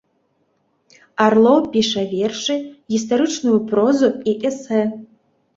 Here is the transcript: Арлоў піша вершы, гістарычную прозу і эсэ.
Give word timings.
Арлоў 1.25 1.59
піша 1.75 2.03
вершы, 2.13 2.57
гістарычную 2.95 3.55
прозу 3.69 4.11
і 4.33 4.35
эсэ. 4.53 4.81